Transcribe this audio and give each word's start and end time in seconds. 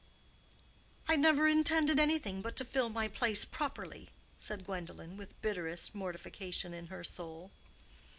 "I 1.07 1.15
never 1.15 1.47
intended 1.47 1.99
anything 1.99 2.41
but 2.41 2.55
to 2.55 2.65
fill 2.65 2.89
my 2.89 3.07
place 3.07 3.45
properly," 3.45 4.09
said 4.39 4.65
Gwendolen, 4.65 5.15
with 5.15 5.39
bitterest 5.43 5.93
mortification 5.93 6.73
in 6.73 6.87
her 6.87 7.03
soul. 7.03 7.51